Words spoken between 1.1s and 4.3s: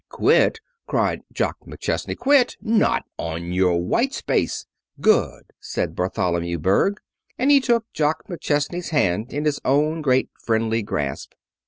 Jock McChesney. "Quit! Not on your white